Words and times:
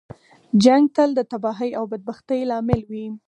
جنګ 0.63 0.83
تل 0.95 1.09
د 1.15 1.19
تباهۍ 1.31 1.71
او 1.79 1.83
بدبختۍ 1.91 2.41
لامل 2.49 2.81
وي. 2.91 3.05